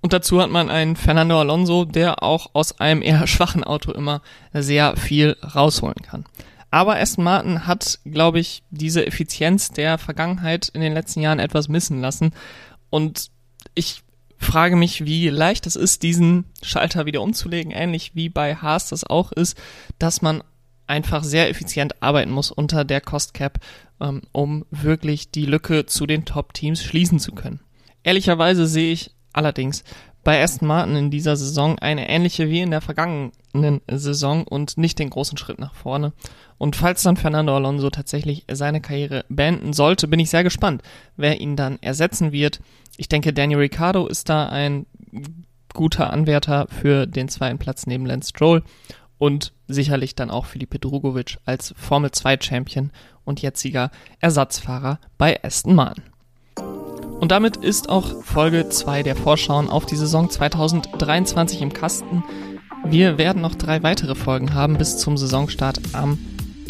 Und 0.00 0.12
dazu 0.12 0.40
hat 0.40 0.50
man 0.50 0.70
einen 0.70 0.94
Fernando 0.94 1.40
Alonso, 1.40 1.84
der 1.84 2.22
auch 2.22 2.50
aus 2.52 2.78
einem 2.78 3.02
eher 3.02 3.26
schwachen 3.26 3.64
Auto 3.64 3.90
immer 3.90 4.22
sehr 4.52 4.96
viel 4.96 5.36
rausholen 5.42 6.02
kann. 6.02 6.24
Aber 6.70 7.00
Aston 7.00 7.24
Martin 7.24 7.66
hat, 7.66 7.98
glaube 8.04 8.38
ich, 8.38 8.62
diese 8.70 9.04
Effizienz 9.04 9.72
der 9.72 9.98
Vergangenheit 9.98 10.68
in 10.68 10.80
den 10.80 10.94
letzten 10.94 11.20
Jahren 11.20 11.40
etwas 11.40 11.68
missen 11.68 12.00
lassen. 12.00 12.32
Und 12.90 13.32
ich 13.74 14.04
frage 14.44 14.76
mich, 14.76 15.04
wie 15.04 15.28
leicht 15.28 15.66
es 15.66 15.76
ist, 15.76 16.02
diesen 16.02 16.44
Schalter 16.62 17.06
wieder 17.06 17.22
umzulegen, 17.22 17.72
ähnlich 17.72 18.14
wie 18.14 18.28
bei 18.28 18.56
Haas 18.56 18.88
das 18.88 19.04
auch 19.04 19.32
ist, 19.32 19.56
dass 19.98 20.22
man 20.22 20.42
einfach 20.86 21.24
sehr 21.24 21.48
effizient 21.48 22.02
arbeiten 22.02 22.30
muss 22.30 22.50
unter 22.50 22.84
der 22.84 23.00
Cost 23.00 23.34
Cap, 23.34 23.58
ähm, 24.00 24.22
um 24.32 24.66
wirklich 24.70 25.30
die 25.30 25.46
Lücke 25.46 25.86
zu 25.86 26.06
den 26.06 26.24
Top-Teams 26.24 26.82
schließen 26.82 27.18
zu 27.18 27.32
können. 27.32 27.60
Ehrlicherweise 28.02 28.66
sehe 28.66 28.92
ich 28.92 29.12
allerdings 29.32 29.84
bei 30.24 30.42
Aston 30.42 30.68
Martin 30.68 30.96
in 30.96 31.10
dieser 31.10 31.36
Saison 31.36 31.78
eine 31.78 32.08
ähnliche 32.08 32.48
wie 32.48 32.60
in 32.60 32.70
der 32.70 32.80
vergangenen 32.80 33.80
Saison 33.90 34.44
und 34.44 34.78
nicht 34.78 34.98
den 34.98 35.10
großen 35.10 35.36
Schritt 35.36 35.58
nach 35.58 35.74
vorne. 35.74 36.12
Und 36.58 36.76
falls 36.76 37.02
dann 37.02 37.16
Fernando 37.16 37.56
Alonso 37.56 37.90
tatsächlich 37.90 38.44
seine 38.50 38.80
Karriere 38.80 39.24
beenden 39.28 39.72
sollte, 39.72 40.06
bin 40.06 40.20
ich 40.20 40.30
sehr 40.30 40.44
gespannt, 40.44 40.82
wer 41.16 41.40
ihn 41.40 41.56
dann 41.56 41.78
ersetzen 41.80 42.30
wird. 42.30 42.60
Ich 42.96 43.08
denke, 43.08 43.32
Daniel 43.32 43.60
Ricciardo 43.60 44.06
ist 44.06 44.28
da 44.28 44.48
ein 44.48 44.86
guter 45.74 46.12
Anwärter 46.12 46.66
für 46.68 47.06
den 47.06 47.28
zweiten 47.28 47.58
Platz 47.58 47.86
neben 47.86 48.06
Lance 48.06 48.30
Stroll 48.30 48.62
und 49.18 49.52
sicherlich 49.68 50.14
dann 50.14 50.30
auch 50.30 50.46
Felipe 50.46 50.78
Drugovic 50.78 51.38
als 51.44 51.74
Formel 51.76 52.10
2 52.10 52.38
Champion 52.40 52.90
und 53.24 53.40
jetziger 53.40 53.90
Ersatzfahrer 54.20 54.98
bei 55.16 55.42
Aston 55.42 55.74
Martin. 55.74 56.04
Und 57.20 57.30
damit 57.30 57.56
ist 57.56 57.88
auch 57.88 58.22
Folge 58.24 58.68
2 58.68 59.04
der 59.04 59.14
Vorschauen 59.14 59.70
auf 59.70 59.86
die 59.86 59.94
Saison 59.94 60.28
2023 60.28 61.62
im 61.62 61.72
Kasten. 61.72 62.24
Wir 62.84 63.16
werden 63.16 63.40
noch 63.40 63.54
drei 63.54 63.84
weitere 63.84 64.16
Folgen 64.16 64.54
haben 64.54 64.76
bis 64.76 64.98
zum 64.98 65.16
Saisonstart 65.16 65.80
am 65.92 66.18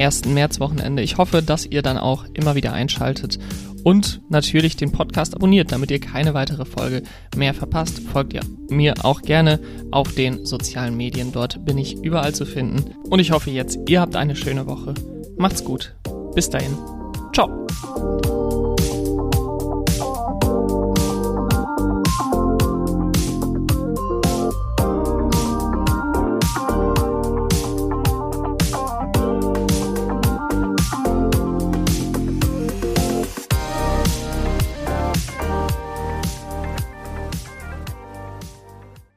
1. 0.02 0.24
Märzwochenende. 0.26 1.02
Ich 1.02 1.16
hoffe, 1.16 1.42
dass 1.42 1.64
ihr 1.64 1.82
dann 1.82 1.96
auch 1.96 2.24
immer 2.34 2.54
wieder 2.54 2.72
einschaltet 2.72 3.38
und 3.84 4.20
natürlich 4.28 4.76
den 4.76 4.92
Podcast 4.92 5.34
abonniert, 5.34 5.72
damit 5.72 5.90
ihr 5.90 6.00
keine 6.00 6.34
weitere 6.34 6.64
Folge 6.64 7.02
mehr 7.36 7.54
verpasst. 7.54 8.00
Folgt 8.00 8.32
ihr 8.32 8.42
mir 8.68 8.94
auch 9.04 9.22
gerne 9.22 9.60
auf 9.90 10.12
den 10.14 10.44
sozialen 10.44 10.96
Medien. 10.96 11.32
Dort 11.32 11.64
bin 11.64 11.78
ich 11.78 11.96
überall 12.02 12.34
zu 12.34 12.44
finden. 12.44 12.94
Und 13.08 13.18
ich 13.20 13.30
hoffe 13.30 13.50
jetzt, 13.50 13.78
ihr 13.88 14.00
habt 14.00 14.16
eine 14.16 14.36
schöne 14.36 14.66
Woche. 14.66 14.94
Macht's 15.36 15.64
gut. 15.64 15.94
Bis 16.34 16.50
dahin. 16.50 16.76
Ciao. 17.32 18.41